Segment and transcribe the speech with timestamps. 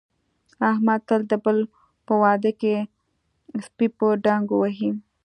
[0.71, 1.57] احمد تل د بل
[2.05, 2.75] په واده کې
[3.65, 4.89] سپي په ډانګو وهي.